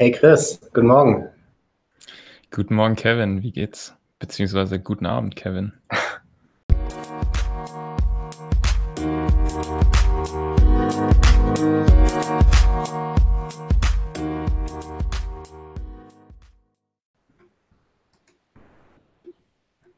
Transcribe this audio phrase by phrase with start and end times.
[0.00, 1.28] Hey Chris, guten Morgen.
[2.52, 3.42] Guten Morgen, Kevin.
[3.42, 3.96] Wie geht's?
[4.20, 5.72] Beziehungsweise guten Abend, Kevin.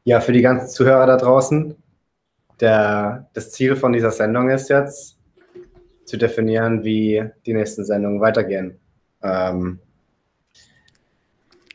[0.05, 1.77] Ja, für die ganzen Zuhörer da draußen,
[2.59, 5.19] der, das Ziel von dieser Sendung ist jetzt,
[6.07, 8.81] zu definieren, wie die nächsten Sendungen weitergehen.
[9.23, 9.79] Ähm,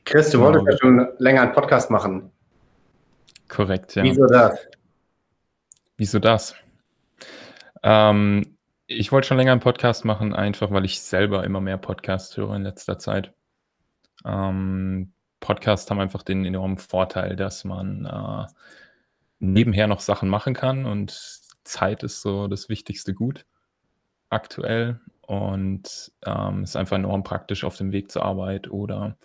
[0.06, 2.32] Chris, du wolltest ja schon länger einen Podcast machen.
[3.48, 4.04] Korrekt, ja.
[4.04, 4.68] Wieso das?
[5.98, 6.56] Wieso das?
[7.82, 12.38] Ähm, ich wollte schon länger einen Podcast machen, einfach weil ich selber immer mehr Podcasts
[12.38, 13.34] höre in letzter Zeit.
[14.24, 18.52] Ähm, Podcasts haben einfach den enormen Vorteil, dass man äh,
[19.40, 21.12] nebenher noch Sachen machen kann und
[21.64, 23.46] Zeit ist so das wichtigste Gut
[24.30, 29.18] aktuell und ähm, ist einfach enorm praktisch auf dem Weg zur Arbeit oder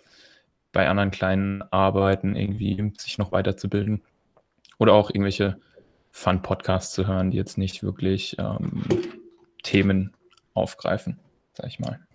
[0.71, 4.01] bei anderen kleinen Arbeiten irgendwie sich noch weiterzubilden.
[4.77, 5.57] Oder auch irgendwelche
[6.11, 8.83] Fun-Podcasts zu hören, die jetzt nicht wirklich ähm,
[9.63, 10.13] Themen
[10.53, 11.19] aufgreifen,
[11.53, 11.99] sag ich mal.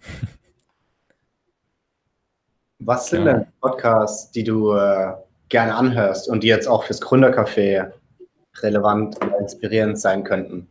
[2.78, 3.32] Was sind ja.
[3.32, 5.14] denn Podcasts, die du äh,
[5.48, 7.91] gerne anhörst und die jetzt auch fürs Gründercafé
[8.60, 10.68] relevant und inspirierend sein könnten?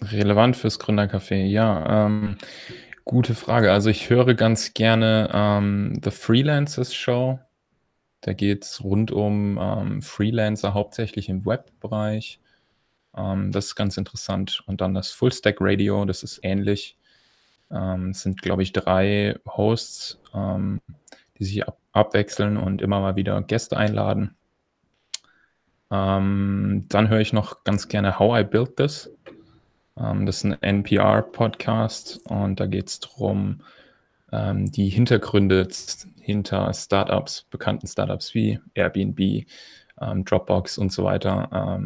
[0.00, 2.06] Relevant fürs Gründercafé, ja.
[2.06, 2.38] Ähm,
[3.08, 3.72] Gute Frage.
[3.72, 7.38] Also ich höre ganz gerne ähm, The Freelancers Show.
[8.20, 12.38] Da geht es rund um ähm, Freelancer, hauptsächlich im Webbereich.
[13.16, 14.62] Ähm, das ist ganz interessant.
[14.66, 16.98] Und dann das Fullstack Radio, das ist ähnlich.
[17.70, 20.82] Ähm, es sind, glaube ich, drei Hosts, ähm,
[21.38, 24.36] die sich ab abwechseln und immer mal wieder Gäste einladen.
[25.90, 29.10] Ähm, dann höre ich noch ganz gerne How I Built This.
[29.98, 33.62] Ähm, das ist ein NPR-Podcast und da geht es darum,
[34.32, 35.68] ähm, die Hintergründe
[36.20, 39.46] hinter Startups, bekannten Startups wie Airbnb,
[40.00, 41.80] ähm, Dropbox und so weiter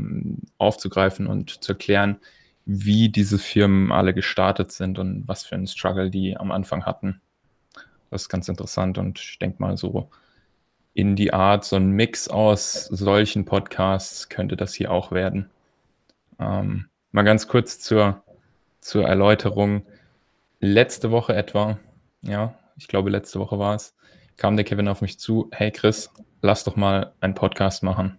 [0.59, 2.19] aufzugreifen und zu erklären,
[2.65, 7.21] wie diese Firmen alle gestartet sind und was für einen Struggle die am Anfang hatten.
[8.11, 10.11] Das ist ganz interessant und ich denke mal so
[10.95, 15.49] in die Art, so ein Mix aus solchen Podcasts könnte das hier auch werden.
[16.39, 18.23] Ähm, Mal ganz kurz zur,
[18.81, 19.85] zur Erläuterung.
[20.61, 21.79] Letzte Woche etwa,
[22.23, 23.95] ja, ich glaube letzte Woche war es,
[24.39, 28.17] kam der Kevin auf mich zu, hey Chris, lass doch mal einen Podcast machen.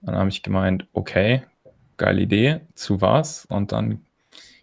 [0.00, 1.42] Dann habe ich gemeint, okay,
[1.98, 3.44] geile Idee, zu was?
[3.44, 4.00] Und dann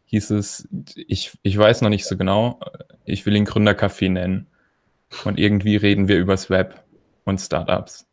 [0.05, 2.59] hieß es, ich, ich weiß noch nicht so genau,
[3.05, 4.47] ich will ihn Gründercafé nennen.
[5.25, 6.83] Und irgendwie reden wir übers Web
[7.23, 8.07] und Startups.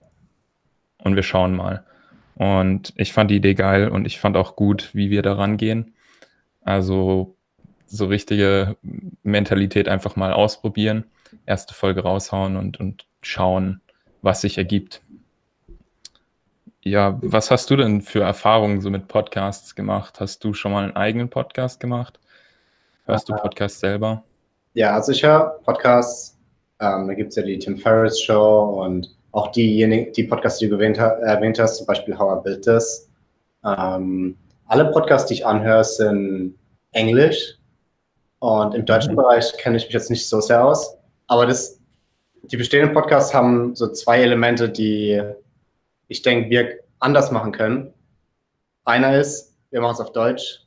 [0.98, 1.86] Und wir schauen mal.
[2.36, 5.94] Und ich fand die Idee geil und ich fand auch gut, wie wir da rangehen.
[6.62, 7.36] Also
[7.86, 8.76] so richtige
[9.22, 11.04] Mentalität einfach mal ausprobieren,
[11.46, 13.80] erste Folge raushauen und, und schauen,
[14.22, 15.02] was sich ergibt.
[16.82, 20.20] Ja, was hast du denn für Erfahrungen so mit Podcasts gemacht?
[20.20, 22.18] Hast du schon mal einen eigenen Podcast gemacht?
[23.06, 24.24] Hörst du Podcasts selber?
[24.74, 26.38] Ja, also ich höre Podcasts.
[26.80, 30.68] Ähm, da gibt es ja die Tim Ferriss Show und auch diejenigen, die Podcasts, die
[30.68, 33.10] du erwähnt, erwähnt hast, zum Beispiel How I Built This.
[33.64, 36.56] Ähm, alle Podcasts, die ich anhöre, sind
[36.92, 37.58] Englisch.
[38.38, 39.16] Und im deutschen mhm.
[39.16, 40.96] Bereich kenne ich mich jetzt nicht so sehr aus.
[41.26, 41.80] Aber das,
[42.44, 45.20] die bestehenden Podcasts haben so zwei Elemente, die
[46.06, 47.92] ich denke, wir anders machen können.
[48.84, 50.60] Einer ist, wir machen es auf Deutsch.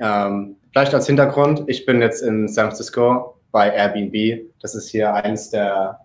[0.00, 4.50] Ähm, vielleicht als Hintergrund, ich bin jetzt in San Francisco bei Airbnb.
[4.60, 6.00] Das ist hier eines der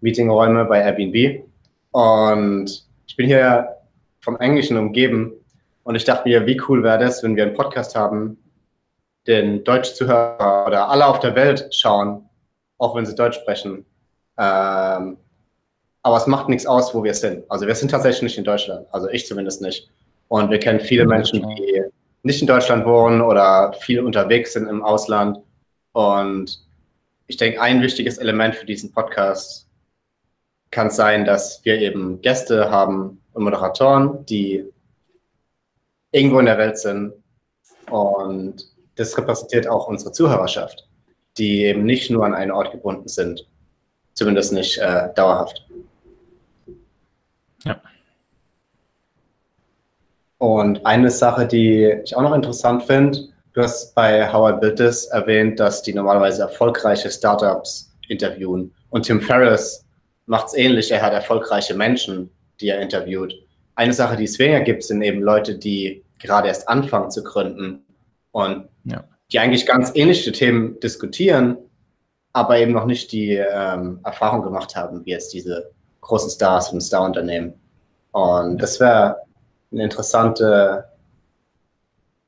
[0.00, 1.44] Meetingräume bei Airbnb.
[1.90, 3.76] Und ich bin hier
[4.20, 5.32] vom Englischen umgeben.
[5.84, 8.36] Und ich dachte mir, wie cool wäre das, wenn wir einen Podcast haben,
[9.26, 12.28] den Deutsch Zuhörer oder alle auf der Welt schauen,
[12.78, 13.84] auch wenn sie Deutsch sprechen.
[14.38, 15.18] Ähm,
[16.02, 17.44] aber es macht nichts aus, wo wir sind.
[17.50, 18.86] Also wir sind tatsächlich nicht in Deutschland.
[18.92, 19.90] Also ich zumindest nicht.
[20.28, 21.82] Und wir kennen viele Menschen, die
[22.22, 25.38] nicht in Deutschland wohnen oder viel unterwegs sind im Ausland.
[25.92, 26.66] Und
[27.26, 29.67] ich denke, ein wichtiges Element für diesen Podcast
[30.70, 34.64] kann es sein, dass wir eben Gäste haben und Moderatoren, die
[36.12, 37.12] irgendwo in der Welt sind.
[37.90, 38.64] Und
[38.96, 40.88] das repräsentiert auch unsere Zuhörerschaft,
[41.38, 43.46] die eben nicht nur an einen Ort gebunden sind.
[44.14, 45.66] Zumindest nicht äh, dauerhaft.
[47.64, 47.80] Ja.
[50.38, 54.76] Und eine Sache, die ich auch noch interessant finde, du hast bei How I Built
[54.76, 58.74] This erwähnt, dass die normalerweise erfolgreiche Startups interviewen.
[58.90, 59.87] Und Tim Ferriss
[60.28, 60.90] macht es ähnlich.
[60.90, 62.30] Er hat erfolgreiche Menschen,
[62.60, 63.34] die er interviewt.
[63.74, 67.84] Eine Sache, die es weniger gibt, sind eben Leute, die gerade erst anfangen zu gründen
[68.32, 69.04] und ja.
[69.32, 71.56] die eigentlich ganz ähnliche Themen diskutieren,
[72.32, 75.70] aber eben noch nicht die ähm, Erfahrung gemacht haben, wie jetzt diese
[76.00, 77.54] großen Stars und Star-Unternehmen.
[78.12, 79.16] Und das wäre
[79.70, 80.84] eine interessante,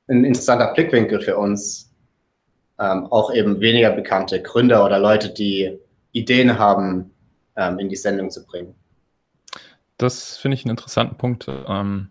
[0.08, 1.92] ein interessanter Blickwinkel für uns,
[2.78, 5.78] ähm, auch eben weniger bekannte Gründer oder Leute, die
[6.12, 7.10] Ideen haben,
[7.60, 8.74] ähm, in die Sendung zu bringen.
[9.98, 11.46] Das finde ich einen interessanten Punkt.
[11.48, 12.10] Ähm,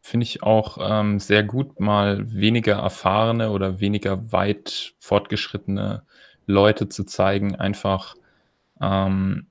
[0.00, 6.02] finde ich auch ähm, sehr gut, mal weniger erfahrene oder weniger weit fortgeschrittene
[6.46, 8.16] Leute zu zeigen, einfach
[8.80, 9.46] ähm,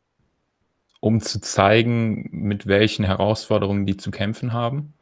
[0.99, 4.93] um zu zeigen, mit welchen Herausforderungen die zu kämpfen haben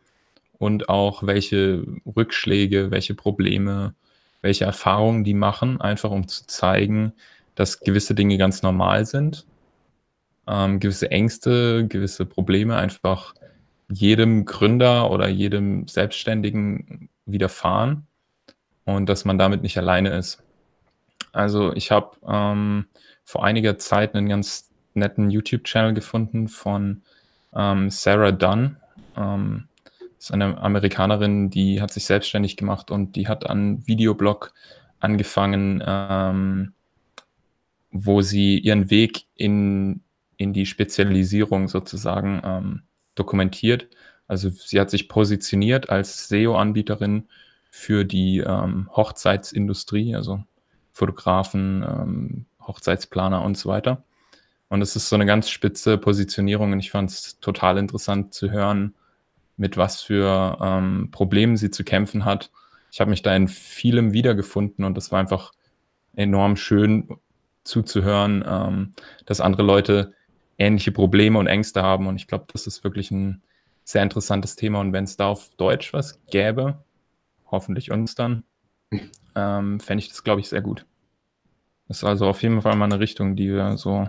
[0.59, 3.95] und auch welche Rückschläge, welche Probleme,
[4.41, 7.13] welche Erfahrungen die machen, einfach um zu zeigen,
[7.55, 9.45] dass gewisse Dinge ganz normal sind,
[10.49, 13.33] ähm, gewisse Ängste, gewisse Probleme einfach
[13.91, 18.07] jedem Gründer oder jedem Selbstständigen widerfahren
[18.85, 20.43] und dass man damit nicht alleine ist.
[21.31, 22.85] Also ich habe ähm,
[23.23, 27.03] vor einiger Zeit einen ganz netten YouTube-Channel gefunden von
[27.55, 28.77] ähm, Sarah Dunn.
[29.15, 29.65] Ähm,
[30.17, 34.53] ist eine Amerikanerin, die hat sich selbstständig gemacht und die hat einen Videoblog
[34.99, 36.73] angefangen, ähm,
[37.91, 40.01] wo sie ihren Weg in,
[40.39, 42.81] in die Spezialisierung sozusagen ähm,
[43.13, 43.89] dokumentiert.
[44.25, 47.27] Also sie hat sich positioniert als SEO-Anbieterin
[47.69, 50.41] für die ähm, Hochzeitsindustrie, also
[50.93, 54.03] Fotografen, ähm, Hochzeitsplaner und so weiter.
[54.69, 58.49] Und es ist so eine ganz spitze Positionierung und ich fand es total interessant zu
[58.49, 58.95] hören,
[59.57, 62.49] mit was für ähm, Problemen sie zu kämpfen hat.
[62.93, 65.51] Ich habe mich da in vielem wiedergefunden und das war einfach
[66.15, 67.09] enorm schön
[67.65, 68.93] zuzuhören, ähm,
[69.25, 70.13] dass andere Leute
[70.59, 72.05] ähnliche Probleme und Ängste haben.
[72.05, 73.41] Und ich glaube, das ist wirklich ein
[73.83, 74.81] sehr interessantes Thema.
[74.81, 76.83] Und wenn es da auf Deutsch was gäbe,
[77.49, 78.43] hoffentlich uns dann,
[79.35, 80.85] ähm, fände ich das, glaube ich, sehr gut.
[81.87, 84.07] Das ist also auf jeden Fall mal eine Richtung, die wir so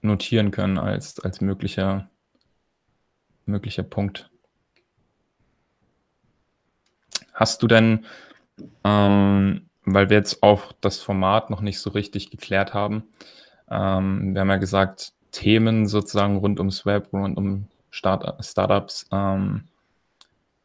[0.00, 2.10] notieren können als, als möglicher,
[3.46, 4.30] möglicher Punkt.
[7.34, 8.04] Hast du denn,
[8.82, 13.04] ähm, weil wir jetzt auch das Format noch nicht so richtig geklärt haben,
[13.70, 19.64] ähm, wir haben ja gesagt, Themen sozusagen rund ums Web, rund um Start Startups ähm,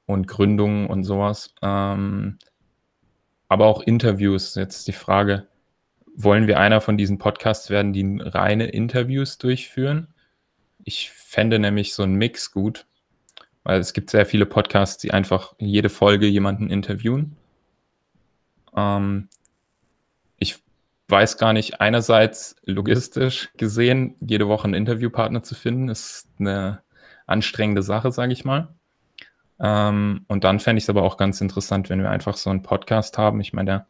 [0.06, 1.54] und Gründungen und sowas.
[1.62, 2.38] Ähm,
[3.48, 4.56] aber auch Interviews.
[4.56, 5.48] Jetzt die Frage,
[6.16, 10.08] wollen wir einer von diesen Podcasts werden, die reine Interviews durchführen?
[10.84, 12.86] Ich fände nämlich so einen Mix gut,
[13.64, 17.38] weil es gibt sehr viele Podcasts, die einfach jede Folge jemanden interviewen.
[18.76, 19.30] Ähm,
[21.14, 26.82] weiß gar nicht, einerseits logistisch gesehen, jede Woche einen Interviewpartner zu finden, ist eine
[27.28, 28.70] anstrengende Sache, sage ich mal.
[29.60, 32.64] Ähm, und dann fände ich es aber auch ganz interessant, wenn wir einfach so einen
[32.64, 33.40] Podcast haben.
[33.42, 33.88] Ich meine, der,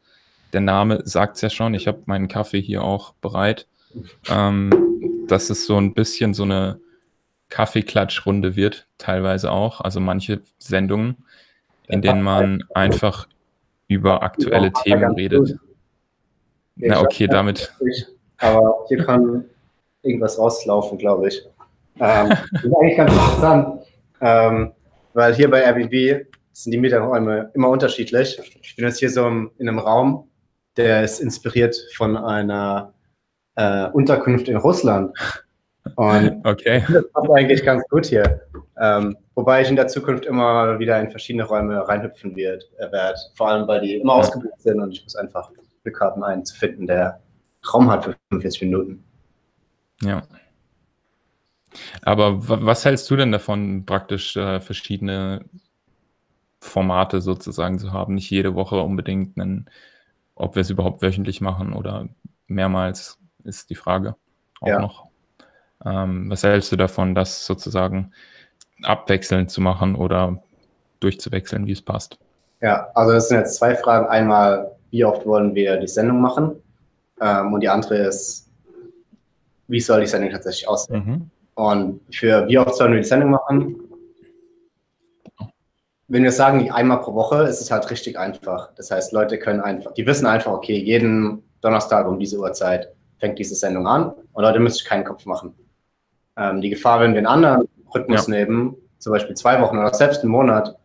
[0.52, 3.68] der Name sagt es ja schon, ich habe meinen Kaffee hier auch bereit.
[4.30, 4.70] Ähm,
[5.28, 6.80] dass es so ein bisschen so eine
[7.50, 9.82] Kaffeeklatschrunde wird, teilweise auch.
[9.82, 11.24] Also manche Sendungen,
[11.88, 13.28] in denen man einfach
[13.88, 15.60] über aktuelle Themen redet.
[16.76, 17.74] Na, okay, damit.
[18.38, 19.46] Aber hier kann
[20.02, 21.42] irgendwas rauslaufen, glaube ich.
[22.00, 23.86] Ähm, das ist eigentlich ganz interessant,
[24.22, 24.72] ähm,
[25.14, 28.40] weil hier bei Airbnb sind die Mieterräume immer unterschiedlich.
[28.62, 30.30] Ich bin jetzt hier so in einem Raum,
[30.78, 32.94] der ist inspiriert von einer
[33.56, 35.16] äh, Unterkunft in Russland.
[35.96, 36.84] Und okay.
[36.92, 38.42] das passt eigentlich ganz gut hier.
[38.80, 43.20] Ähm, wobei ich in der Zukunft immer wieder in verschiedene Räume reinhüpfen wird, äh, werde.
[43.36, 45.52] Vor allem, weil die immer ausgebucht sind und ich muss einfach
[45.84, 47.22] Glück haben, einen zu finden, der
[47.72, 49.04] Raum hat für 45 Minuten.
[50.02, 50.24] Ja.
[52.02, 55.46] Aber was hältst du denn davon, praktisch äh, verschiedene
[56.60, 58.14] Formate sozusagen zu haben?
[58.16, 59.70] Nicht jede Woche unbedingt einen,
[60.36, 62.08] ob wir es überhaupt wöchentlich machen oder
[62.48, 64.16] mehrmals, ist die Frage
[64.62, 64.80] auch ja.
[64.80, 65.08] noch.
[65.86, 68.12] Ähm, was hältst du davon, das sozusagen
[68.84, 70.44] abwechselnd zu machen oder
[71.00, 72.20] durchzuwechseln, wie es passt?
[72.62, 74.08] Ja, also das sind jetzt zwei Fragen.
[74.08, 76.62] Einmal, wie oft wollen wir die Sendung machen?
[77.20, 78.48] Ähm, und die andere ist,
[79.68, 81.04] wie soll die Sendung tatsächlich aussehen?
[81.04, 81.30] Mhm.
[81.56, 83.76] Und für wie oft sollen wir die Sendung machen?
[86.08, 88.72] Wenn wir sagen, einmal pro Woche, ist es halt richtig einfach.
[88.76, 93.40] Das heißt, Leute können einfach, die wissen einfach, okay, jeden Donnerstag um diese Uhrzeit fängt
[93.40, 95.56] diese Sendung an und Leute müssen sich keinen Kopf machen.
[96.38, 98.36] Ähm, die Gefahr, wenn wir einen anderen Rhythmus ja.
[98.36, 100.78] nehmen, zum Beispiel zwei Wochen oder selbst einen Monat,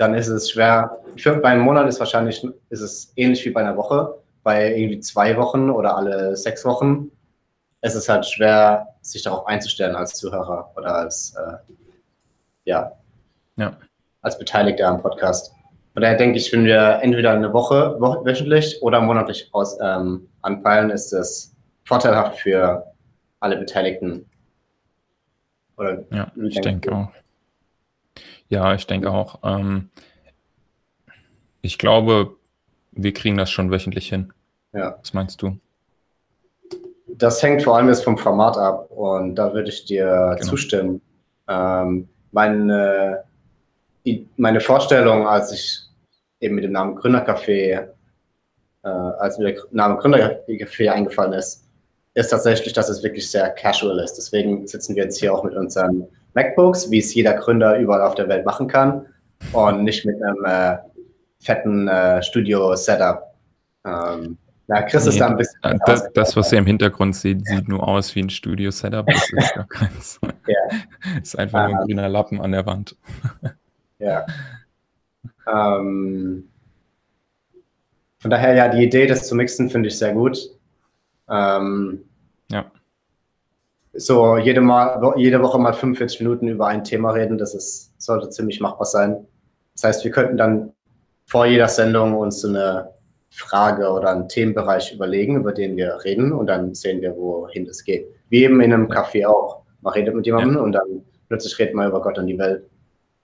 [0.00, 0.98] dann ist es schwer.
[1.18, 4.14] Für, bei einem Monat ist wahrscheinlich ist es ähnlich wie bei einer Woche.
[4.42, 7.10] Bei irgendwie zwei Wochen oder alle sechs Wochen
[7.82, 11.74] ist es halt schwer, sich darauf einzustellen als Zuhörer oder als äh,
[12.64, 12.92] ja,
[13.56, 13.76] ja,
[14.22, 15.52] als Beteiligter am Podcast.
[15.92, 20.88] Von daher denke ich, wenn wir entweder eine Woche, wöchentlich oder monatlich aus, ähm, anpeilen,
[20.88, 21.54] ist es
[21.84, 22.86] vorteilhaft für
[23.40, 24.24] alle Beteiligten.
[25.76, 27.08] Oder ja, ich denke auch.
[28.50, 29.38] Ja, ich denke auch.
[29.42, 29.88] Ähm,
[31.62, 32.36] ich glaube,
[32.92, 34.32] wir kriegen das schon wöchentlich hin.
[34.72, 34.98] Ja.
[35.00, 35.56] Was meinst du?
[37.06, 40.50] Das hängt vor allem jetzt vom Format ab und da würde ich dir genau.
[40.50, 41.00] zustimmen.
[41.48, 43.24] Ähm, meine,
[44.36, 45.80] meine Vorstellung, als ich
[46.40, 47.88] eben mit dem Namen Gründercafé,
[48.82, 51.64] äh, als mir der Name Gründercafé eingefallen ist,
[52.14, 54.14] ist tatsächlich, dass es wirklich sehr casual ist.
[54.14, 58.14] Deswegen sitzen wir jetzt hier auch mit unseren MacBooks, wie es jeder Gründer überall auf
[58.14, 59.06] der Welt machen kann
[59.52, 60.78] und nicht mit einem äh,
[61.40, 63.22] fetten äh, Studio-Setup.
[63.84, 65.60] Ähm, ja, Chris nee, ist da ein bisschen.
[65.62, 69.06] Äh, das, das, was ihr im Hintergrund seht, sieht nur aus wie ein Studio-Setup.
[69.06, 70.20] Das ist gar keins.
[70.46, 70.78] ja.
[71.20, 72.96] ist einfach nur ein grüner Lappen an der Wand.
[73.98, 74.26] ja.
[75.52, 76.48] Ähm,
[78.18, 80.38] von daher, ja, die Idee, das zu mixen, finde ich sehr gut.
[81.28, 82.04] Ähm,
[82.50, 82.70] ja.
[83.92, 88.30] So jede, mal, jede Woche mal 45 Minuten über ein Thema reden, das ist, sollte
[88.30, 89.26] ziemlich machbar sein.
[89.74, 90.72] Das heißt, wir könnten dann
[91.26, 92.90] vor jeder Sendung uns so eine
[93.30, 97.84] Frage oder einen Themenbereich überlegen, über den wir reden und dann sehen wir, wohin es
[97.84, 98.06] geht.
[98.28, 99.62] Wie eben in einem Café auch.
[99.80, 100.62] Man redet mit jemandem ja.
[100.62, 102.68] und dann plötzlich redet man über Gott und die Welt.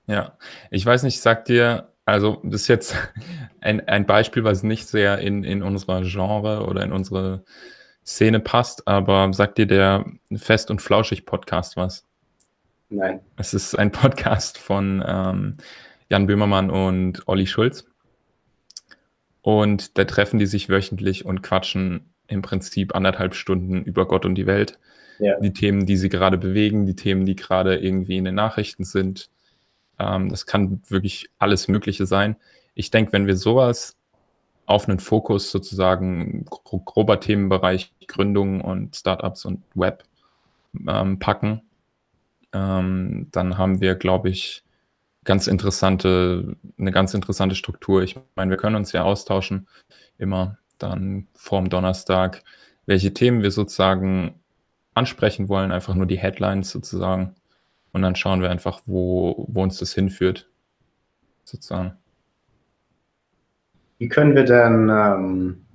[0.07, 0.39] Ja,
[0.71, 2.95] ich weiß nicht, sagt dir, also das ist jetzt
[3.61, 7.45] ein, ein Beispiel, was nicht sehr in, in unserer Genre oder in unsere
[8.07, 12.05] Szene passt, aber sagt dir der Fest und Flauschig Podcast was?
[12.89, 13.21] Nein.
[13.37, 15.57] Es ist ein Podcast von ähm,
[16.09, 17.85] Jan Böhmermann und Olli Schulz.
[19.43, 24.37] Und da treffen die sich wöchentlich und quatschen im Prinzip anderthalb Stunden über Gott und
[24.37, 24.79] die Welt.
[25.19, 25.39] Ja.
[25.41, 29.31] Die Themen, die sie gerade bewegen, die Themen, die gerade irgendwie in den Nachrichten sind.
[29.99, 32.37] Ähm, das kann wirklich alles Mögliche sein.
[32.75, 33.97] Ich denke, wenn wir sowas
[34.67, 40.05] auf einen Fokus sozusagen grober Themenbereich Gründung und Startups und Web
[40.87, 41.63] ähm, packen,
[42.53, 44.65] ähm, dann haben wir, glaube ich,
[45.25, 48.03] ganz interessante, eine ganz interessante Struktur.
[48.03, 49.69] Ich meine, wir können uns ja austauschen,
[50.19, 52.43] immer dann vorm Donnerstag,
[52.87, 54.41] welche Themen wir sozusagen
[54.95, 57.35] ansprechen wollen, einfach nur die Headlines sozusagen.
[57.93, 60.49] Und dann schauen wir einfach, wo, wo uns das hinführt,
[61.45, 61.97] sozusagen.
[63.99, 65.67] Wie können wir denn ähm,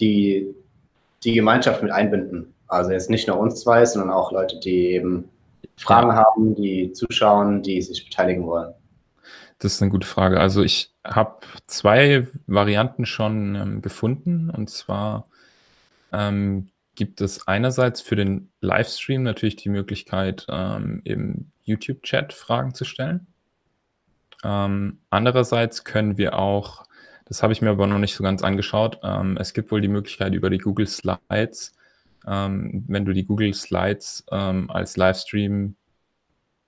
[0.00, 0.54] die,
[1.24, 2.54] die Gemeinschaft mit einbinden?
[2.68, 5.28] Also jetzt nicht nur uns zwei, sondern auch Leute, die eben
[5.76, 8.74] Fragen haben, die zuschauen, die sich beteiligen wollen.
[9.58, 10.40] Das ist eine gute Frage.
[10.40, 14.50] Also ich habe zwei Varianten schon ähm, gefunden.
[14.50, 15.28] Und zwar
[16.12, 22.84] ähm, gibt es einerseits für den Livestream natürlich die Möglichkeit, ähm, im YouTube-Chat Fragen zu
[22.84, 23.26] stellen.
[24.44, 26.85] Ähm, andererseits können wir auch
[27.26, 29.00] das habe ich mir aber noch nicht so ganz angeschaut.
[29.02, 31.72] Ähm, es gibt wohl die Möglichkeit über die Google Slides,
[32.26, 35.76] ähm, wenn du die Google Slides ähm, als Livestream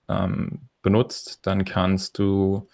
[0.08, 2.68] ähm, benutzt, dann kannst du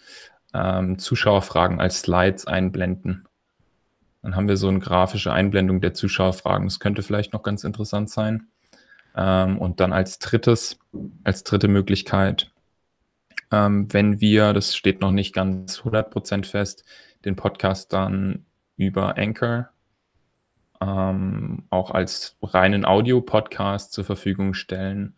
[0.52, 3.26] ähm, Zuschauerfragen als Slides einblenden.
[4.22, 6.66] Dann haben wir so eine grafische Einblendung der Zuschauerfragen.
[6.66, 8.48] Das könnte vielleicht noch ganz interessant sein.
[9.16, 10.78] Ähm, und dann als drittes,
[11.22, 12.50] als dritte Möglichkeit,
[13.50, 16.82] wenn wir, das steht noch nicht ganz 100% fest,
[17.24, 18.44] den Podcast dann
[18.76, 19.70] über Anchor
[20.80, 25.14] ähm, auch als reinen Audio-Podcast zur Verfügung stellen,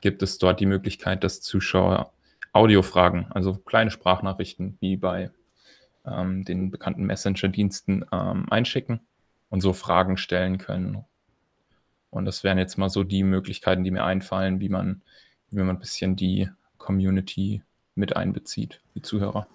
[0.00, 2.12] gibt es dort die Möglichkeit, dass Zuschauer
[2.52, 5.30] Audiofragen, also kleine Sprachnachrichten wie bei
[6.06, 9.00] ähm, den bekannten Messenger-Diensten ähm, einschicken
[9.50, 11.04] und so Fragen stellen können.
[12.10, 15.02] Und das wären jetzt mal so die Möglichkeiten, die mir einfallen, wie man,
[15.50, 16.48] wie man ein bisschen die
[16.78, 17.62] Community
[17.94, 19.46] mit einbezieht, die Zuhörer.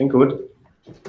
[0.00, 0.40] Klingt gut.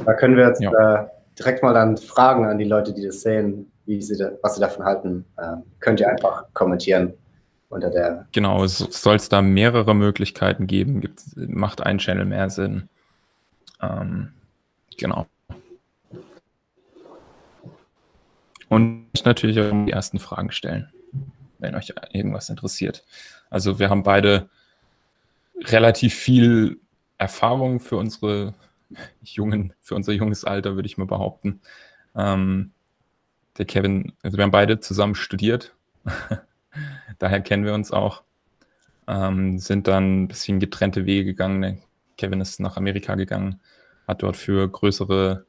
[0.04, 0.70] Da können wir jetzt ja.
[1.04, 1.08] äh,
[1.40, 4.60] direkt mal dann fragen an die Leute, die das sehen, wie sie da, was sie
[4.60, 5.24] davon halten.
[5.38, 7.14] Äh, könnt ihr einfach kommentieren
[7.70, 8.28] unter der.
[8.34, 11.00] Genau, es soll es da mehrere Möglichkeiten geben.
[11.00, 12.90] Gibt, macht ein Channel mehr Sinn.
[13.82, 14.34] Ähm,
[14.98, 15.26] genau.
[18.68, 20.92] Und natürlich auch die ersten Fragen stellen,
[21.60, 23.06] wenn euch irgendwas interessiert.
[23.50, 24.50] Also wir haben beide
[25.62, 26.82] relativ viel
[27.18, 28.54] Erfahrung für unsere
[29.22, 31.62] jungen, für unser junges Alter, würde ich mal behaupten.
[32.16, 32.72] Ähm,
[33.58, 35.76] der Kevin, also wir haben beide zusammen studiert,
[37.20, 38.24] daher kennen wir uns auch,
[39.08, 41.82] ähm, sind dann ein bisschen getrennte Wege gegangen.
[42.18, 43.60] Kevin ist nach Amerika gegangen,
[44.08, 45.46] hat dort für größere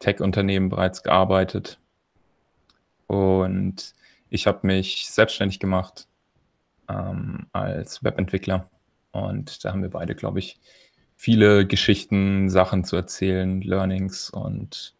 [0.00, 1.78] Tech-Unternehmen bereits gearbeitet
[3.06, 3.94] und
[4.30, 6.08] ich habe mich selbstständig gemacht
[6.88, 8.68] ähm, als Webentwickler
[9.12, 10.58] und da haben wir beide, glaube ich,
[11.24, 14.94] viele Geschichten, Sachen zu erzählen, Learnings und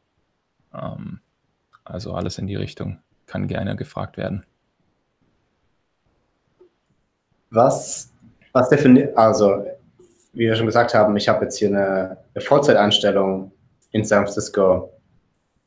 [0.73, 1.21] ähm,
[1.85, 4.47] also alles in die Richtung kann gerne gefragt werden.
[7.51, 8.11] Was,
[8.53, 9.67] was definiert, also
[10.33, 13.53] wie wir schon gesagt haben, ich habe jetzt hier eine, eine Vollzeitanstellung
[13.91, 14.95] in San Francisco.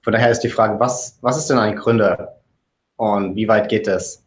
[0.02, 2.42] Von daher ist die Frage, was, was ist denn ein Gründer
[2.96, 4.26] und wie weit geht es?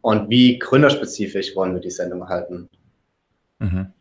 [0.00, 2.68] Und wie gründerspezifisch wollen wir die Sendung halten?
[3.58, 3.92] Mhm.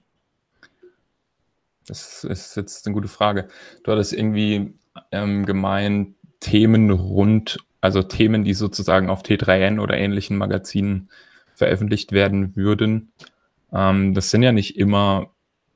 [1.87, 3.47] Das ist jetzt eine gute Frage.
[3.83, 4.73] Du hattest irgendwie
[5.11, 11.09] ähm, gemeint, Themen rund, also Themen, die sozusagen auf T3N oder ähnlichen Magazinen
[11.53, 13.11] veröffentlicht werden würden.
[13.71, 15.31] Ähm, das sind ja nicht immer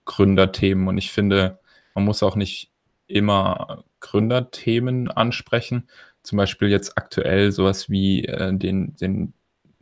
[0.05, 1.59] Gründerthemen und ich finde,
[1.93, 2.71] man muss auch nicht
[3.07, 5.89] immer Gründerthemen ansprechen.
[6.23, 9.33] Zum Beispiel jetzt aktuell sowas wie äh, den, den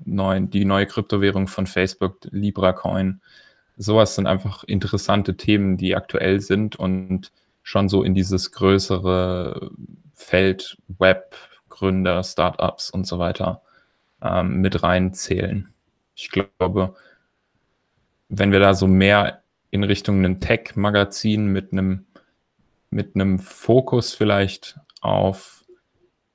[0.03, 3.21] neuen, die neue Kryptowährung von Facebook, LibraCoin.
[3.77, 7.31] Sowas sind einfach interessante Themen, die aktuell sind und
[7.63, 9.71] schon so in dieses größere
[10.13, 11.35] Feld Web,
[11.69, 13.61] Gründer, Startups und so weiter
[14.21, 15.73] ähm, mit reinzählen.
[16.15, 16.95] Ich glaube,
[18.29, 19.41] wenn wir da so mehr
[19.71, 22.05] in Richtung einem Tech-Magazin mit einem
[22.89, 25.65] mit einem Fokus vielleicht auf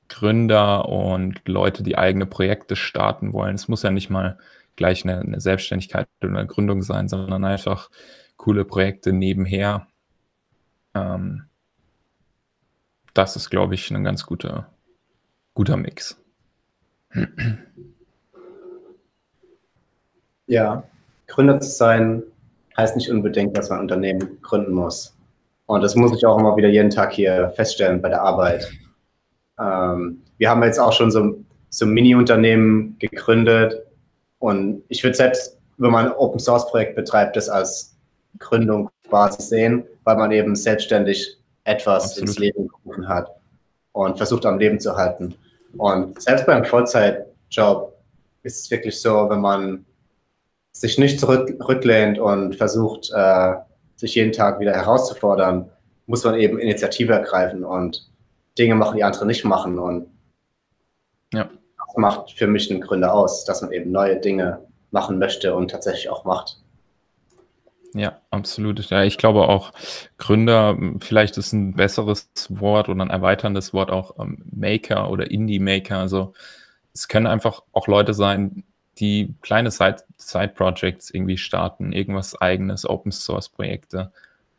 [0.09, 3.55] Gründer und Leute, die eigene Projekte starten wollen.
[3.55, 4.39] Es muss ja nicht mal
[4.81, 7.91] gleich eine, eine Selbstständigkeit oder eine Gründung sein, sondern einfach
[8.39, 9.87] coole Projekte nebenher.
[10.95, 11.43] Ähm,
[13.13, 14.73] das ist, glaube ich, ein ganz guter,
[15.53, 16.19] guter Mix.
[20.47, 20.85] Ja,
[21.27, 22.23] Gründer zu sein
[22.75, 25.15] heißt nicht unbedingt, dass man ein Unternehmen gründen muss.
[25.67, 28.73] Und das muss ich auch immer wieder jeden Tag hier feststellen bei der Arbeit.
[29.59, 33.75] Ähm, wir haben jetzt auch schon so, so Mini-Unternehmen gegründet.
[34.41, 37.97] Und ich würde selbst, wenn man ein Open-Source-Projekt betreibt, das als
[38.39, 42.29] Gründung quasi sehen, weil man eben selbstständig etwas Absolut.
[42.29, 43.31] ins Leben gerufen hat
[43.93, 45.35] und versucht am Leben zu halten.
[45.77, 47.95] Und selbst beim Vollzeitjob
[48.43, 49.85] ist es wirklich so, wenn man
[50.73, 53.55] sich nicht zurücklehnt und versucht, äh,
[53.97, 55.71] sich jeden Tag wieder herauszufordern,
[56.07, 58.11] muss man eben Initiative ergreifen und
[58.59, 59.79] Dinge machen, die andere nicht machen.
[59.79, 60.07] Und
[61.33, 61.49] ja.
[61.91, 65.71] Das macht für mich einen Gründer aus, dass man eben neue Dinge machen möchte und
[65.71, 66.61] tatsächlich auch macht.
[67.93, 68.79] Ja, absolut.
[68.91, 69.73] Ja, ich glaube auch
[70.19, 75.99] Gründer, vielleicht ist ein besseres Wort oder ein erweiterndes Wort auch ähm, Maker oder Indie-Maker.
[75.99, 76.33] Also
[76.95, 78.65] es können einfach auch Leute sein,
[78.99, 84.13] die kleine Side-Projects Side irgendwie starten, irgendwas eigenes, Open-Source-Projekte.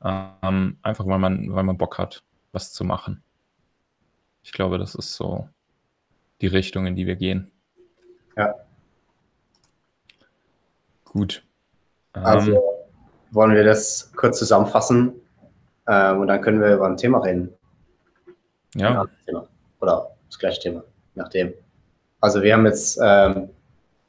[0.04, 3.24] Ähm, einfach weil man, weil man Bock hat, was zu machen.
[4.44, 5.48] Ich glaube, das ist so
[6.42, 7.52] die Richtung, in die wir gehen.
[8.36, 8.56] Ja.
[11.06, 11.44] Gut.
[12.14, 12.60] Also ähm,
[13.32, 15.14] wollen wir das kurz zusammenfassen
[15.88, 17.54] ähm, und dann können wir über ein Thema reden.
[18.76, 19.06] Ja.
[19.28, 19.48] ja
[19.80, 20.84] Oder das gleiche Thema,
[21.16, 21.54] nachdem.
[22.20, 23.50] Also wir haben jetzt ähm,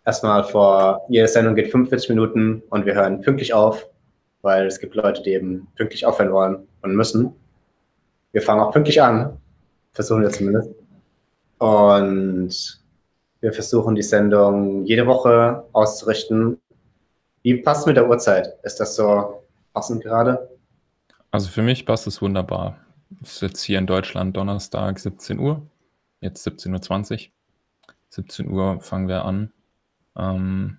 [0.04, 3.86] erstmal vor, jede Sendung geht 45 Minuten und wir hören pünktlich auf,
[4.42, 7.34] weil es gibt Leute, die eben pünktlich aufhören wollen und müssen.
[8.32, 9.38] Wir fangen auch pünktlich an,
[9.92, 10.70] versuchen wir zumindest.
[11.62, 12.80] Und
[13.40, 16.60] wir versuchen die Sendung jede Woche auszurichten.
[17.42, 18.48] Wie passt mit der Uhrzeit?
[18.64, 20.58] Ist das so passend gerade?
[21.30, 22.78] Also für mich passt es wunderbar.
[23.22, 25.62] Es ist jetzt hier in Deutschland Donnerstag 17 Uhr,
[26.20, 27.32] jetzt 17.20 Uhr.
[28.08, 29.52] 17 Uhr fangen wir an.
[30.16, 30.78] Ähm,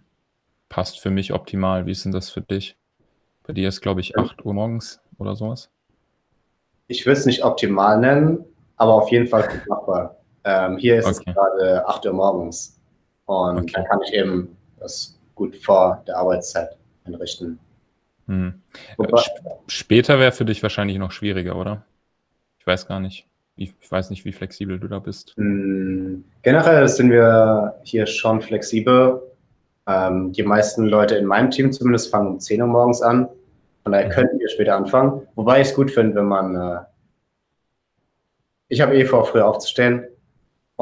[0.67, 1.85] passt für mich optimal.
[1.85, 2.75] Wie ist denn das für dich?
[3.43, 5.69] Bei dir ist, glaube ich, 8 Uhr morgens oder sowas.
[6.87, 8.43] Ich würde es nicht optimal nennen,
[8.75, 10.17] aber auf jeden Fall gut machbar.
[10.45, 11.23] Ähm, hier ist okay.
[11.27, 12.79] es gerade 8 Uhr morgens.
[13.25, 13.71] Und okay.
[13.73, 17.59] dann kann ich eben das gut vor der Arbeitszeit einrichten.
[18.27, 18.61] Hm.
[19.67, 21.85] Später wäre für dich wahrscheinlich noch schwieriger, oder?
[22.59, 23.27] Ich weiß gar nicht.
[23.55, 25.33] Ich, weiß nicht, wie flexibel du da bist.
[25.35, 29.21] Hm, generell sind wir hier schon flexibel.
[29.85, 33.27] Ähm, die meisten Leute in meinem Team zumindest fangen um 10 Uhr morgens an.
[33.83, 34.11] Von daher mhm.
[34.11, 35.27] könnten wir später anfangen.
[35.35, 36.55] Wobei ich es gut finde, wenn man.
[36.55, 36.79] Äh,
[38.69, 40.07] ich habe eh vor, früher aufzustehen.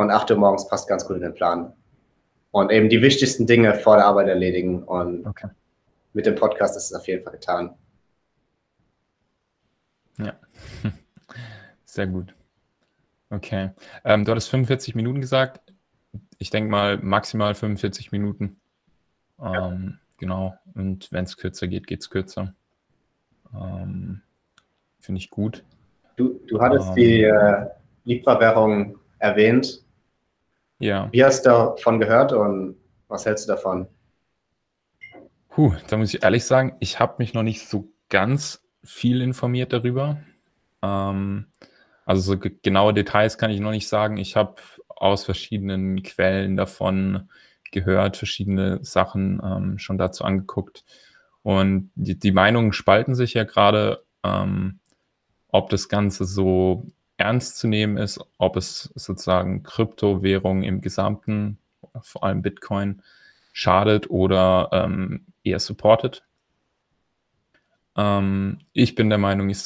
[0.01, 1.73] Und 8 Uhr morgens passt ganz gut in den Plan.
[2.51, 4.83] Und eben die wichtigsten Dinge vor der Arbeit erledigen.
[4.83, 5.47] Und okay.
[6.13, 7.73] mit dem Podcast ist es auf jeden Fall getan.
[10.17, 10.33] Ja,
[11.85, 12.33] sehr gut.
[13.29, 13.71] Okay.
[14.03, 15.73] Ähm, du hattest 45 Minuten gesagt.
[16.37, 18.57] Ich denke mal maximal 45 Minuten.
[19.39, 19.73] Ähm, ja.
[20.17, 20.53] Genau.
[20.75, 22.53] Und wenn es kürzer geht, geht es kürzer.
[23.53, 24.21] Ähm,
[24.99, 25.63] Finde ich gut.
[26.15, 27.67] Du, du hattest ähm, die äh,
[28.03, 29.83] Libra-Währung erwähnt.
[30.81, 31.09] Ja.
[31.11, 32.75] Wie hast du davon gehört und
[33.07, 33.87] was hältst du davon?
[35.49, 39.73] Puh, da muss ich ehrlich sagen, ich habe mich noch nicht so ganz viel informiert
[39.73, 40.17] darüber.
[40.81, 41.45] Ähm,
[42.05, 44.17] also so genaue Details kann ich noch nicht sagen.
[44.17, 44.55] Ich habe
[44.87, 47.29] aus verschiedenen Quellen davon
[47.71, 50.83] gehört, verschiedene Sachen ähm, schon dazu angeguckt.
[51.43, 54.79] Und die, die Meinungen spalten sich ja gerade, ähm,
[55.49, 56.87] ob das Ganze so
[57.21, 61.57] ernst zu nehmen ist, ob es sozusagen Kryptowährungen im Gesamten,
[62.01, 63.01] vor allem Bitcoin,
[63.53, 66.23] schadet oder ähm, eher supportet.
[67.97, 69.63] Ähm, ich bin der Meinung, ich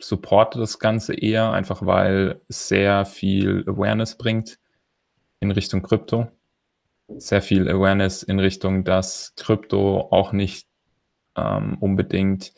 [0.00, 4.58] supporte das Ganze eher, einfach weil es sehr viel Awareness bringt
[5.40, 6.28] in Richtung Krypto.
[7.08, 10.68] Sehr viel Awareness in Richtung, dass Krypto auch nicht
[11.36, 12.52] ähm, unbedingt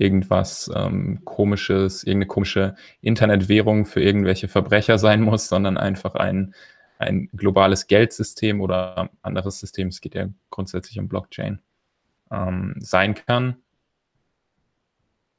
[0.00, 6.54] irgendwas ähm, komisches, irgendeine komische Internetwährung für irgendwelche Verbrecher sein muss, sondern einfach ein,
[6.98, 11.60] ein globales Geldsystem oder anderes System, es geht ja grundsätzlich um Blockchain,
[12.30, 13.56] ähm, sein kann.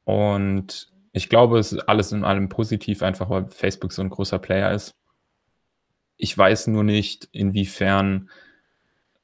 [0.04, 4.38] Und ich glaube, es ist alles in allem positiv, einfach weil Facebook so ein großer
[4.38, 4.96] Player ist.
[6.18, 8.30] Ich weiß nur nicht, inwiefern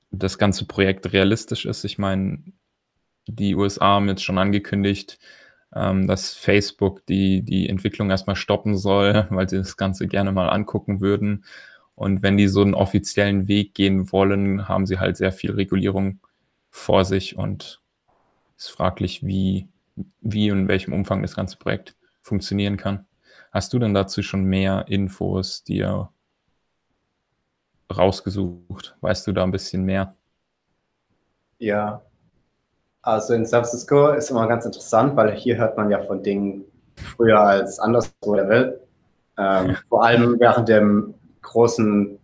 [0.10, 1.84] das ganze Projekt realistisch ist.
[1.84, 2.42] Ich meine,
[3.28, 5.20] die USA haben jetzt schon angekündigt,
[5.76, 10.50] ähm, dass Facebook die, die Entwicklung erstmal stoppen soll, weil sie das Ganze gerne mal
[10.50, 11.46] angucken würden.
[11.96, 16.20] Und wenn die so einen offiziellen Weg gehen wollen, haben sie halt sehr viel Regulierung
[16.70, 17.82] vor sich und
[18.56, 19.68] ist fraglich, wie,
[20.22, 23.06] wie und in welchem Umfang das ganze Projekt funktionieren kann.
[23.52, 26.10] Hast du denn dazu schon mehr Infos dir
[27.96, 28.96] rausgesucht?
[29.02, 30.16] Weißt du da ein bisschen mehr?
[31.60, 32.04] Ja,
[33.08, 36.66] also in San Francisco ist immer ganz interessant, weil hier hört man ja von Dingen
[37.16, 38.82] früher als anderswo der Welt.
[39.38, 42.20] Ähm, vor allem während dem großen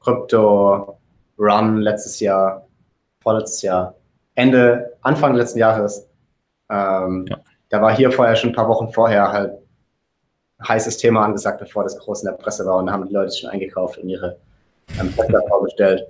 [0.00, 2.66] Krypto-Run letztes Jahr,
[3.22, 3.94] vorletztes Jahr,
[4.34, 6.06] Ende, Anfang letzten Jahres.
[6.70, 7.38] Ähm, ja.
[7.70, 9.54] Da war hier vorher schon ein paar Wochen vorher halt
[10.68, 13.34] heißes Thema angesagt, bevor das groß in der Presse war und da haben die Leute
[13.34, 14.36] schon eingekauft und ihre
[15.00, 15.10] ähm,
[15.48, 16.02] vorgestellt.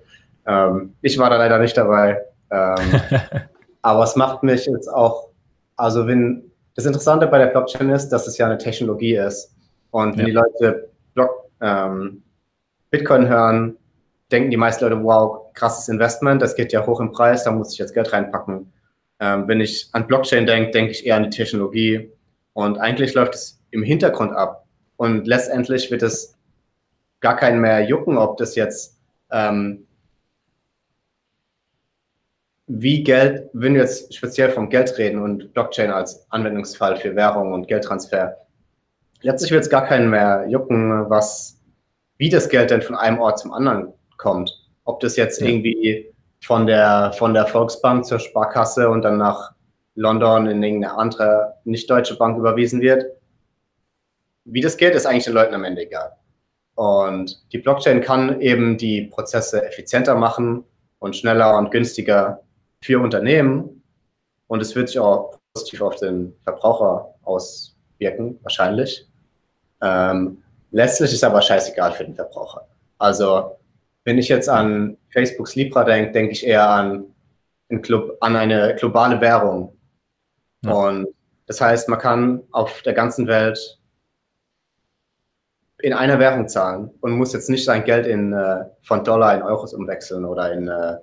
[0.44, 2.20] Ähm, ich war da leider nicht dabei.
[2.50, 3.00] Ähm,
[3.82, 5.28] Aber es macht mich jetzt auch,
[5.76, 9.54] also wenn, das Interessante bei der Blockchain ist, dass es ja eine Technologie ist.
[9.90, 10.42] Und wenn ja.
[10.42, 12.22] die Leute Block, ähm,
[12.90, 13.76] Bitcoin hören,
[14.30, 17.72] denken die meisten Leute, wow, krasses Investment, das geht ja hoch im Preis, da muss
[17.72, 18.72] ich jetzt Geld reinpacken.
[19.20, 22.10] Ähm, wenn ich an Blockchain denke, denke ich eher an die Technologie.
[22.54, 24.66] Und eigentlich läuft es im Hintergrund ab.
[24.96, 26.36] Und letztendlich wird es
[27.20, 28.98] gar keinen mehr jucken, ob das jetzt
[29.30, 29.86] ähm,
[32.66, 37.52] wie Geld, wenn wir jetzt speziell vom Geld reden und Blockchain als Anwendungsfall für Währung
[37.52, 38.36] und Geldtransfer,
[39.22, 41.60] letztlich wird es gar keinen mehr jucken, was,
[42.18, 44.50] wie das Geld denn von einem Ort zum anderen kommt.
[44.84, 45.48] Ob das jetzt ja.
[45.48, 46.12] irgendwie
[46.44, 49.52] von der, von der Volksbank zur Sparkasse und dann nach
[49.94, 53.04] London in irgendeine andere nicht deutsche Bank überwiesen wird.
[54.44, 56.12] Wie das geht, ist eigentlich den Leuten am Ende egal.
[56.74, 60.64] Und die Blockchain kann eben die Prozesse effizienter machen
[60.98, 62.42] und schneller und günstiger
[62.82, 63.82] für Unternehmen
[64.48, 69.08] und es wird sich auch positiv auf den Verbraucher auswirken, wahrscheinlich.
[69.80, 72.66] Ähm, letztlich ist aber scheißegal für den Verbraucher.
[72.98, 73.56] Also,
[74.04, 77.06] wenn ich jetzt an Facebooks Libra denke, denke ich eher an,
[77.80, 79.76] Club, an eine globale Währung.
[80.64, 80.72] Ja.
[80.72, 81.08] Und
[81.46, 83.78] das heißt, man kann auf der ganzen Welt
[85.80, 89.42] in einer Währung zahlen und muss jetzt nicht sein Geld in, äh, von Dollar in
[89.42, 90.98] Euros umwechseln oder in äh,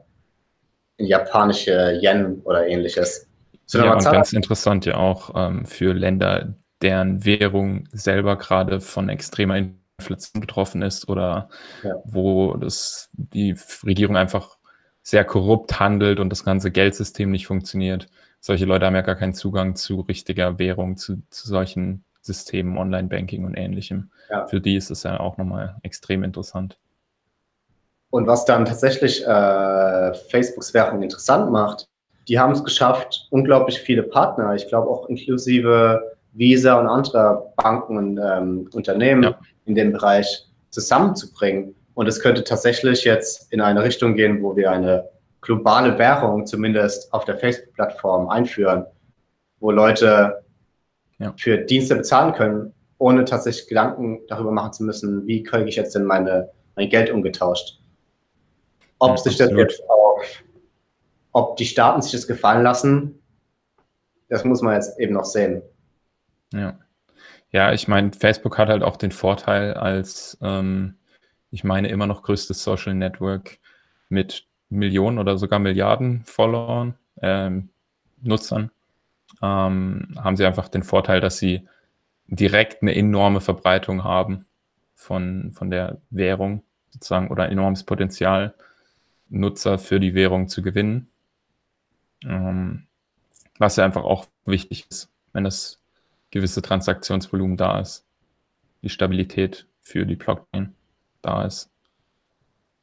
[0.99, 3.27] in japanische Yen oder ähnliches.
[3.71, 9.57] Ja, und ganz interessant ja auch ähm, für Länder, deren Währung selber gerade von extremer
[9.57, 11.49] Inflation betroffen ist oder
[11.83, 11.95] ja.
[12.05, 14.57] wo das, die Regierung einfach
[15.01, 18.07] sehr korrupt handelt und das ganze Geldsystem nicht funktioniert.
[18.39, 23.45] Solche Leute haben ja gar keinen Zugang zu richtiger Währung, zu, zu solchen Systemen, Online-Banking
[23.45, 24.11] und ähnlichem.
[24.29, 24.47] Ja.
[24.47, 26.77] Für die ist es ja auch nochmal extrem interessant.
[28.11, 31.87] Und was dann tatsächlich äh, Facebooks Währung interessant macht,
[32.27, 37.97] die haben es geschafft, unglaublich viele Partner, ich glaube auch inklusive Visa und anderer Banken
[37.97, 39.39] und ähm, Unternehmen ja.
[39.65, 41.75] in dem Bereich zusammenzubringen.
[41.95, 45.09] Und es könnte tatsächlich jetzt in eine Richtung gehen, wo wir eine
[45.41, 48.85] globale Währung zumindest auf der Facebook-Plattform einführen,
[49.59, 50.43] wo Leute
[51.17, 51.33] ja.
[51.37, 55.95] für Dienste bezahlen können, ohne tatsächlich Gedanken darüber machen zu müssen, wie kriege ich jetzt
[55.95, 57.79] denn meine, mein Geld umgetauscht.
[58.99, 60.21] Ob ja, sich das jetzt auch,
[61.31, 63.19] ob die Staaten sich das gefallen lassen,
[64.29, 65.61] das muss man jetzt eben noch sehen.
[66.53, 66.77] Ja.
[67.51, 70.95] Ja, ich meine, Facebook hat halt auch den Vorteil als, ähm,
[71.49, 73.57] ich meine, immer noch größtes Social Network
[74.07, 77.69] mit Millionen oder sogar Milliarden Followern, ähm,
[78.21, 78.69] Nutzern,
[79.41, 81.67] ähm, haben sie einfach den Vorteil, dass sie
[82.27, 84.45] direkt eine enorme Verbreitung haben
[84.93, 88.53] von, von der Währung sozusagen oder enormes Potenzial,
[89.29, 91.07] Nutzer für die Währung zu gewinnen.
[92.23, 92.87] Ähm,
[93.57, 95.81] was ja einfach auch wichtig ist, wenn das
[96.31, 98.05] gewisse Transaktionsvolumen da ist,
[98.81, 100.73] die Stabilität für die Blockchain
[101.21, 101.69] da ist.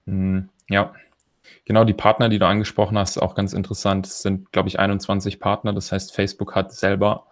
[0.06, 0.94] Hm, ja,
[1.64, 4.06] genau die Partner, die du angesprochen hast, auch ganz interessant.
[4.06, 5.72] Es sind, glaube ich, 21 Partner.
[5.72, 7.26] Das heißt, Facebook hat selber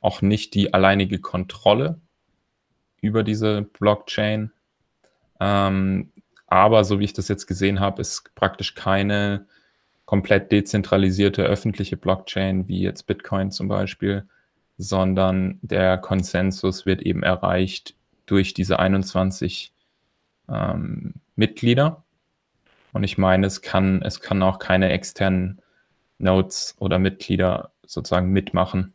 [0.00, 2.00] auch nicht die alleinige Kontrolle
[3.00, 4.52] über diese Blockchain.
[5.40, 6.12] Ähm,
[6.46, 9.46] aber so wie ich das jetzt gesehen habe, ist praktisch keine
[10.04, 14.28] komplett dezentralisierte öffentliche Blockchain wie jetzt Bitcoin zum Beispiel,
[14.78, 19.72] sondern der Konsensus wird eben erreicht durch diese 21
[20.48, 22.04] ähm, Mitglieder.
[22.92, 25.60] Und ich meine, es kann, es kann auch keine externen
[26.18, 28.94] Nodes oder Mitglieder sozusagen mitmachen.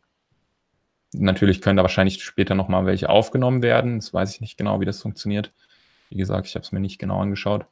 [1.13, 3.99] Natürlich können da wahrscheinlich später nochmal welche aufgenommen werden.
[3.99, 5.51] Das weiß ich nicht genau, wie das funktioniert.
[6.11, 7.65] Wie gesagt, ich habe es mir nicht genau angeschaut.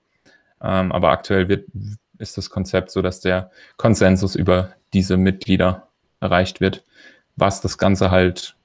[0.61, 1.67] Ähm, aber aktuell wird,
[2.17, 6.83] ist das Konzept so, dass der Konsensus über diese Mitglieder erreicht wird,
[7.35, 8.55] was das Ganze halt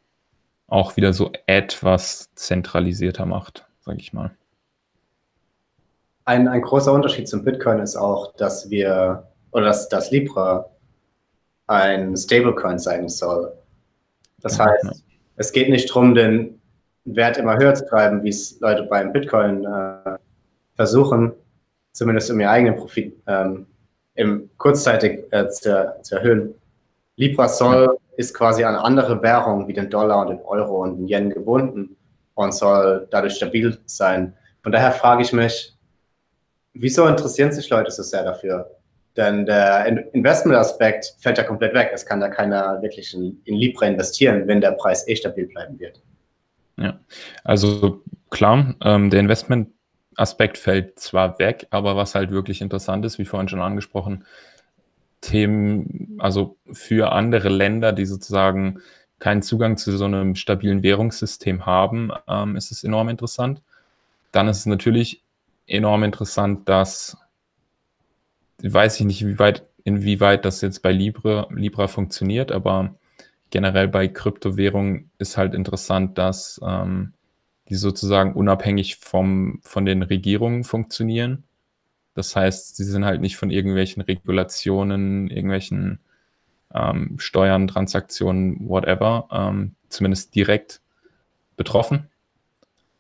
[0.66, 4.30] auch wieder so etwas zentralisierter macht, sage ich mal.
[6.24, 10.70] Ein, ein großer Unterschied zum Bitcoin ist auch, dass wir oder dass das Libra
[11.66, 13.52] ein Stablecoin sein soll.
[14.40, 14.92] Das heißt, ja.
[15.36, 16.60] es geht nicht darum, den
[17.04, 20.16] Wert immer höher zu treiben, wie es Leute beim Bitcoin äh,
[20.74, 21.32] versuchen,
[21.92, 23.66] zumindest um ihren eigenen Profit ähm,
[24.14, 26.54] im kurzzeitig äh, zu, zu, erhöhen.
[27.16, 31.08] Libra soll ist quasi an andere Währungen wie den Dollar und den Euro und den
[31.08, 31.96] Yen gebunden
[32.34, 34.34] und soll dadurch stabil sein.
[34.62, 35.76] Von daher frage ich mich,
[36.72, 38.70] wieso interessieren sich Leute so sehr dafür?
[39.16, 41.90] Denn der Investment-Aspekt fällt ja komplett weg.
[41.92, 45.78] Es kann da keiner wirklich in, in Libra investieren, wenn der Preis eh stabil bleiben
[45.78, 46.00] wird.
[46.76, 46.98] Ja,
[47.44, 53.24] also klar, ähm, der Investment-Aspekt fällt zwar weg, aber was halt wirklich interessant ist, wie
[53.24, 54.24] vorhin schon angesprochen,
[55.20, 58.80] Themen, also für andere Länder, die sozusagen
[59.18, 63.62] keinen Zugang zu so einem stabilen Währungssystem haben, ähm, ist es enorm interessant.
[64.32, 65.22] Dann ist es natürlich
[65.66, 67.16] enorm interessant, dass
[68.62, 72.94] weiß ich nicht, wie weit, inwieweit das jetzt bei Libra, Libra funktioniert, aber
[73.54, 77.12] generell bei Kryptowährungen ist halt interessant, dass ähm,
[77.68, 81.44] die sozusagen unabhängig vom, von den Regierungen funktionieren.
[82.14, 86.00] Das heißt, sie sind halt nicht von irgendwelchen Regulationen, irgendwelchen
[86.74, 90.80] ähm, Steuern, Transaktionen, whatever, ähm, zumindest direkt
[91.56, 92.08] betroffen.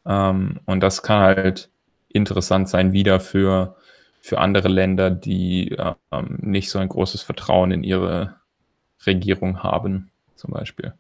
[0.06, 1.68] Ähm, und das kann halt
[2.10, 3.74] interessant sein wieder für
[4.20, 5.76] für andere Länder, die
[6.12, 8.36] ähm, nicht so ein großes Vertrauen in ihre
[9.04, 10.94] Regierung haben, zum Beispiel.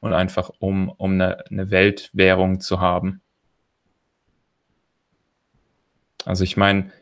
[0.00, 3.20] Und einfach um, um eine, eine Weltwährung zu haben.
[6.24, 6.92] Also ich meine,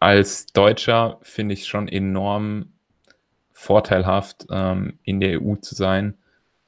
[0.00, 2.72] als Deutscher finde ich es schon enorm
[3.52, 6.14] vorteilhaft, ähm, in der EU zu sein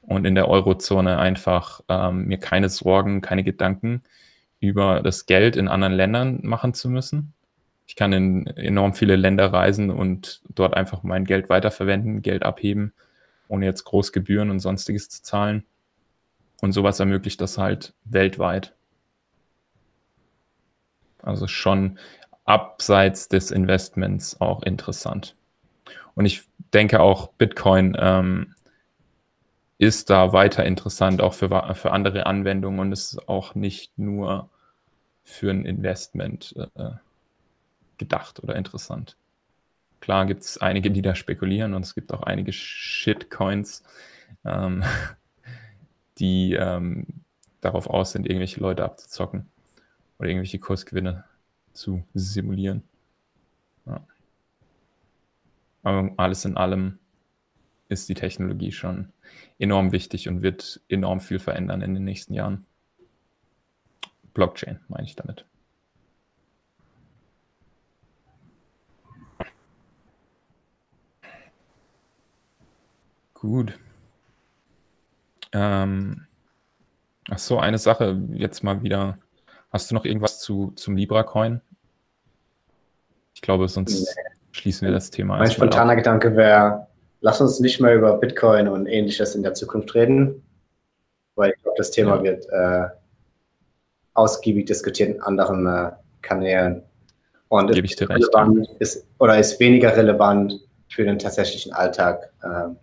[0.01, 4.03] und in der Eurozone einfach ähm, mir keine Sorgen, keine Gedanken
[4.59, 7.33] über das Geld in anderen Ländern machen zu müssen.
[7.87, 12.93] Ich kann in enorm viele Länder reisen und dort einfach mein Geld weiterverwenden, Geld abheben,
[13.49, 15.65] ohne jetzt groß Gebühren und sonstiges zu zahlen.
[16.61, 18.73] Und sowas ermöglicht das halt weltweit.
[21.21, 21.99] Also schon
[22.45, 25.35] abseits des Investments auch interessant.
[26.15, 28.55] Und ich denke auch, Bitcoin ähm,
[29.77, 34.49] ist da weiter interessant, auch für, für andere Anwendungen und ist auch nicht nur
[35.23, 36.91] für ein Investment äh,
[37.97, 39.15] gedacht oder interessant.
[39.99, 43.83] Klar gibt es einige, die da spekulieren und es gibt auch einige Shitcoins,
[44.45, 44.83] ähm,
[46.19, 47.05] die ähm,
[47.61, 49.49] darauf aus sind, irgendwelche Leute abzuzocken
[50.17, 51.25] oder irgendwelche Kursgewinne
[51.73, 52.83] zu simulieren.
[53.85, 54.01] Ja.
[55.83, 56.99] Aber alles in allem
[57.87, 59.11] ist die Technologie schon
[59.57, 62.65] enorm wichtig und wird enorm viel verändern in den nächsten Jahren.
[64.33, 65.45] Blockchain meine ich damit.
[73.39, 73.73] Gut.
[75.53, 76.25] Ähm,
[77.29, 79.17] ach so, eine Sache jetzt mal wieder.
[79.71, 81.61] Hast du noch irgendwas zu, zum Libra-Coin?
[83.33, 84.23] Ich glaube, sonst nee.
[84.51, 85.37] schließen wir das Thema.
[85.37, 85.97] Mein spontaner ab.
[85.97, 86.87] Gedanke wäre,
[87.21, 90.43] lass uns nicht mehr über Bitcoin und ähnliches in der Zukunft reden,
[91.35, 92.23] weil ich glaube, das Thema ja.
[92.23, 92.87] wird äh,
[94.15, 96.83] ausgiebig diskutiert in anderen äh, Kanälen.
[97.47, 98.27] Und Gebe ich dir recht.
[98.79, 102.31] Ist, oder ist weniger relevant für den tatsächlichen Alltag.
[102.43, 102.75] Äh,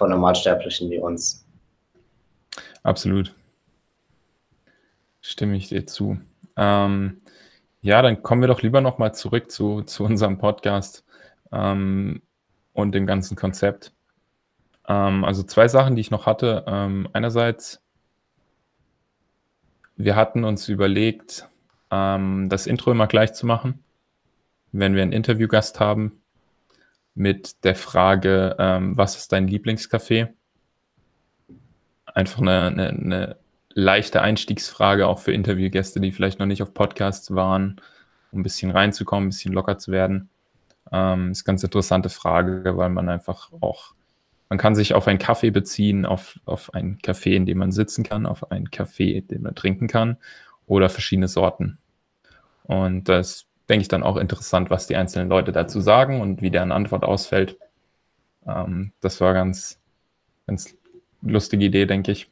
[0.00, 1.44] von Normalsterblichen wie uns.
[2.82, 3.34] Absolut.
[5.20, 6.18] Stimme ich dir zu.
[6.56, 7.20] Ähm,
[7.82, 11.04] ja, dann kommen wir doch lieber nochmal zurück zu, zu unserem Podcast
[11.52, 12.22] ähm,
[12.72, 13.92] und dem ganzen Konzept.
[14.88, 16.64] Ähm, also zwei Sachen, die ich noch hatte.
[16.66, 17.82] Ähm, einerseits,
[19.96, 21.46] wir hatten uns überlegt,
[21.90, 23.84] ähm, das Intro immer gleich zu machen,
[24.72, 26.19] wenn wir einen Interviewgast haben,
[27.20, 30.28] mit der Frage, ähm, was ist dein Lieblingscafé?
[32.06, 33.36] Einfach eine, eine, eine
[33.68, 37.78] leichte Einstiegsfrage auch für Interviewgäste, die vielleicht noch nicht auf Podcasts waren,
[38.32, 40.30] um ein bisschen reinzukommen, ein bisschen locker zu werden.
[40.90, 43.94] Ähm, ist eine ganz interessante Frage, weil man einfach auch,
[44.48, 48.02] man kann sich auf einen Kaffee beziehen, auf, auf einen Kaffee, in dem man sitzen
[48.02, 50.16] kann, auf einen Kaffee, den man trinken kann
[50.64, 51.76] oder verschiedene Sorten.
[52.62, 56.50] Und das denke ich dann auch interessant, was die einzelnen Leute dazu sagen und wie
[56.50, 57.56] deren Antwort ausfällt.
[58.46, 59.80] Ähm, das war ganz,
[60.46, 60.76] ganz
[61.22, 62.28] lustige Idee, denke ich.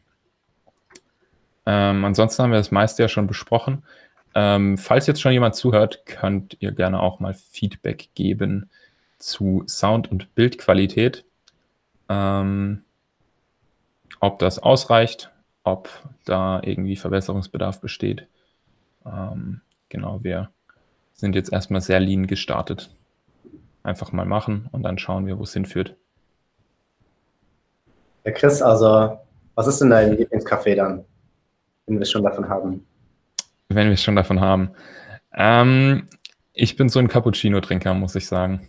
[1.64, 3.85] Ähm, ansonsten haben wir das meiste ja schon besprochen.
[4.35, 8.68] Ähm, falls jetzt schon jemand zuhört, könnt ihr gerne auch mal Feedback geben
[9.18, 11.24] zu Sound- und Bildqualität.
[12.09, 12.83] Ähm,
[14.20, 15.31] ob das ausreicht,
[15.62, 15.88] ob
[16.24, 18.27] da irgendwie Verbesserungsbedarf besteht.
[19.07, 20.51] Ähm, genau, wir
[21.18, 22.90] sind jetzt erstmal sehr lean gestartet.
[23.83, 25.94] Einfach mal machen und dann schauen wir, wo es hinführt.
[28.24, 29.18] Ja, Chris, also
[29.54, 31.04] was ist denn dein Lieblingscafé dann?
[31.88, 32.87] wenn wir es schon davon haben?
[33.68, 34.70] Wenn wir es schon davon haben.
[35.35, 36.07] Ähm,
[36.52, 38.66] ich bin so ein Cappuccino-Trinker, muss ich sagen.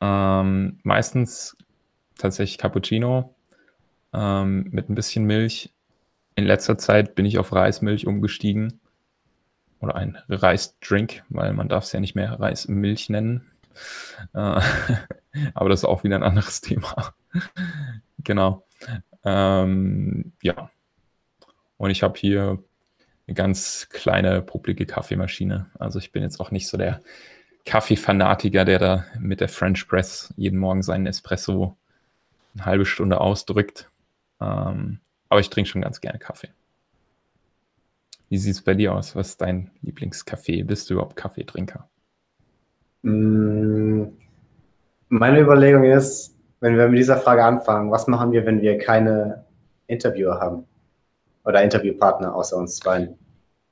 [0.00, 1.56] Ähm, meistens
[2.18, 3.34] tatsächlich Cappuccino
[4.12, 5.72] ähm, mit ein bisschen Milch.
[6.34, 8.80] In letzter Zeit bin ich auf Reismilch umgestiegen.
[9.80, 13.50] Oder ein Reisdrink, weil man darf es ja nicht mehr Reismilch nennen.
[14.32, 14.60] Äh,
[15.54, 17.14] aber das ist auch wieder ein anderes Thema.
[18.18, 18.66] genau.
[19.24, 20.70] Ähm, ja,
[21.76, 22.58] und ich habe hier
[23.26, 25.66] eine ganz kleine, publike Kaffeemaschine.
[25.78, 27.02] Also ich bin jetzt auch nicht so der
[27.64, 31.76] Kaffeefanatiker, der da mit der French Press jeden Morgen seinen Espresso
[32.54, 33.90] eine halbe Stunde ausdrückt.
[34.40, 36.48] Ähm, aber ich trinke schon ganz gerne Kaffee.
[38.28, 39.14] Wie sieht es bei dir aus?
[39.14, 40.62] Was ist dein Lieblingskaffee?
[40.64, 41.88] Bist du überhaupt Kaffeetrinker?
[43.02, 44.04] Mm,
[45.08, 49.44] meine Überlegung ist, wenn wir mit dieser Frage anfangen, was machen wir, wenn wir keine
[49.86, 50.66] Interviewer haben?
[51.46, 53.16] oder Interviewpartner außer uns beiden?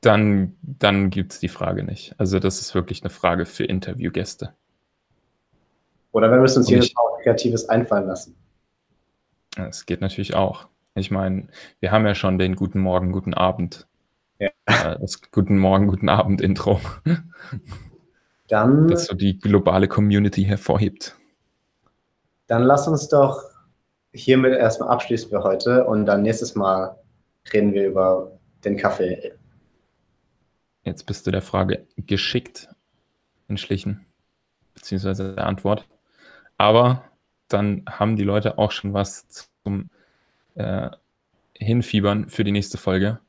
[0.00, 2.14] Dann, dann gibt es die Frage nicht.
[2.18, 4.54] Also das ist wirklich eine Frage für Interviewgäste.
[6.12, 8.36] Oder wir müssen uns hier ich, Kreatives einfallen lassen.
[9.56, 10.68] Es geht natürlich auch.
[10.94, 11.48] Ich meine,
[11.80, 13.88] wir haben ja schon den Guten Morgen, Guten Abend.
[14.38, 14.51] Ja.
[14.66, 16.81] Äh, das Guten Morgen, Guten Abend Intro.
[18.49, 18.88] Dann.
[18.88, 21.16] Das so die globale Community hervorhebt.
[22.47, 23.42] Dann lass uns doch
[24.12, 26.97] hiermit erstmal abschließen für heute und dann nächstes Mal
[27.53, 29.33] reden wir über den Kaffee.
[30.85, 32.68] Jetzt bist du der Frage geschickt
[33.49, 34.05] entschlichen,
[34.75, 35.87] beziehungsweise der Antwort.
[36.59, 37.05] Aber
[37.49, 39.27] dann haben die Leute auch schon was
[39.64, 39.90] zum
[40.55, 40.90] äh,
[41.57, 43.20] Hinfiebern für die nächste Folge.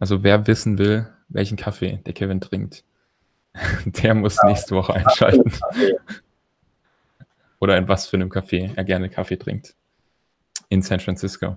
[0.00, 2.84] Also wer wissen will, welchen Kaffee der Kevin trinkt,
[3.84, 4.48] der muss ja.
[4.48, 5.52] nächste Woche einschalten.
[7.60, 9.76] Oder in was für einem Kaffee er gerne Kaffee trinkt.
[10.70, 11.56] In San Francisco.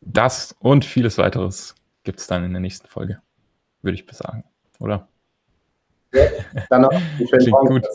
[0.00, 3.20] Das und vieles weiteres gibt es dann in der nächsten Folge,
[3.82, 4.44] würde ich sagen,
[4.78, 5.08] oder?
[6.12, 6.22] Ja,
[6.70, 7.86] dann noch Klingt gut.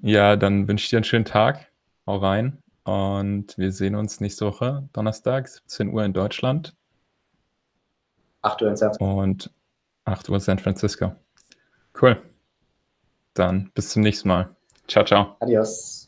[0.00, 1.70] Ja, dann wünsche ich dir einen schönen Tag.
[2.06, 2.58] Hau rein.
[2.84, 6.74] Und wir sehen uns nächste Woche, Donnerstag, 17 Uhr in Deutschland.
[8.52, 9.20] 8 Uhr in San Francisco.
[9.22, 9.50] Und
[10.04, 11.12] 8 Uhr San Francisco.
[12.00, 12.16] Cool.
[13.34, 14.54] Dann bis zum nächsten Mal.
[14.86, 15.36] Ciao, ciao.
[15.40, 16.07] Adios.